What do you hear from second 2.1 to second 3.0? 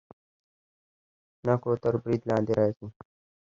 لاندې راځي.